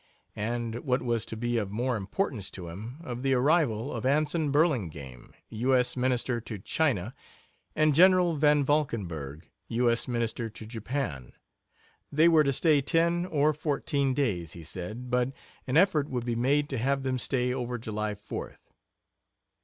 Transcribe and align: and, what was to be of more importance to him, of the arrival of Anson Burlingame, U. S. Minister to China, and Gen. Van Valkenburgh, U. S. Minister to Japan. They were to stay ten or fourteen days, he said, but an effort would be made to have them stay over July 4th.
and, 0.35 0.79
what 0.79 1.03
was 1.03 1.27
to 1.27 1.37
be 1.37 1.57
of 1.59 1.69
more 1.69 1.95
importance 1.95 2.49
to 2.49 2.69
him, 2.69 2.97
of 3.03 3.21
the 3.21 3.35
arrival 3.35 3.91
of 3.93 4.03
Anson 4.03 4.49
Burlingame, 4.49 5.35
U. 5.49 5.75
S. 5.75 5.95
Minister 5.95 6.41
to 6.41 6.57
China, 6.57 7.13
and 7.75 7.93
Gen. 7.93 8.39
Van 8.39 8.63
Valkenburgh, 8.65 9.47
U. 9.67 9.91
S. 9.91 10.07
Minister 10.07 10.49
to 10.49 10.65
Japan. 10.65 11.33
They 12.11 12.27
were 12.27 12.43
to 12.43 12.51
stay 12.51 12.81
ten 12.81 13.27
or 13.27 13.53
fourteen 13.53 14.15
days, 14.15 14.53
he 14.53 14.63
said, 14.63 15.11
but 15.11 15.33
an 15.67 15.77
effort 15.77 16.09
would 16.09 16.25
be 16.25 16.35
made 16.35 16.67
to 16.69 16.79
have 16.79 17.03
them 17.03 17.19
stay 17.19 17.53
over 17.53 17.77
July 17.77 18.15
4th. 18.15 18.73